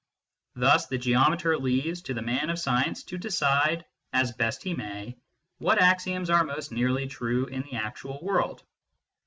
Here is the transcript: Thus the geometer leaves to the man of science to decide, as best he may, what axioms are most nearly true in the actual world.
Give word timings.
Thus 0.55 0.87
the 0.87 0.97
geometer 0.97 1.55
leaves 1.59 2.01
to 2.01 2.15
the 2.15 2.23
man 2.23 2.49
of 2.49 2.57
science 2.57 3.03
to 3.03 3.19
decide, 3.19 3.85
as 4.11 4.31
best 4.31 4.63
he 4.63 4.73
may, 4.73 5.15
what 5.59 5.79
axioms 5.79 6.31
are 6.31 6.43
most 6.43 6.71
nearly 6.71 7.05
true 7.05 7.45
in 7.45 7.61
the 7.61 7.73
actual 7.75 8.17
world. 8.19 8.63